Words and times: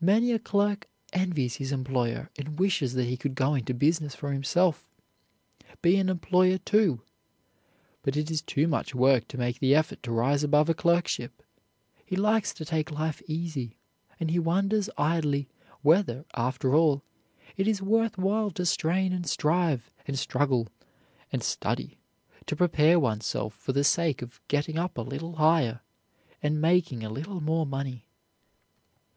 Many 0.00 0.32
a 0.32 0.40
clerk 0.40 0.88
envies 1.12 1.54
his 1.58 1.70
employer 1.70 2.30
and 2.36 2.58
wishes 2.58 2.94
that 2.94 3.04
he 3.04 3.16
could 3.16 3.36
go 3.36 3.54
into 3.54 3.72
business 3.72 4.12
for 4.12 4.32
himself, 4.32 4.84
be 5.80 5.96
an 5.98 6.08
employer 6.08 6.58
too 6.58 7.00
but 8.02 8.16
it 8.16 8.28
is 8.28 8.42
too 8.42 8.66
much 8.66 8.92
work 8.92 9.28
to 9.28 9.38
make 9.38 9.60
the 9.60 9.72
effort 9.72 10.02
to 10.02 10.10
rise 10.10 10.42
above 10.42 10.68
a 10.68 10.74
clerkship. 10.74 11.44
He 12.04 12.16
likes 12.16 12.52
to 12.54 12.64
take 12.64 12.90
life 12.90 13.22
easy; 13.28 13.76
and 14.18 14.32
he 14.32 14.40
wonders 14.40 14.90
idly 14.98 15.48
whether, 15.82 16.24
after 16.34 16.74
all, 16.74 17.04
it 17.56 17.68
is 17.68 17.80
worth 17.80 18.18
while 18.18 18.50
to 18.50 18.66
strain 18.66 19.12
and 19.12 19.28
strive 19.28 19.92
and 20.08 20.18
struggle 20.18 20.66
and 21.30 21.40
study 21.40 22.00
to 22.46 22.56
prepare 22.56 22.98
oneself 22.98 23.54
for 23.54 23.70
the 23.72 23.84
sake 23.84 24.22
of 24.22 24.40
getting 24.48 24.76
up 24.76 24.98
a 24.98 25.02
little 25.02 25.34
higher 25.36 25.82
and 26.42 26.60
making 26.60 27.04
a 27.04 27.08
little 27.08 27.40
more 27.40 27.64
money. 27.64 28.06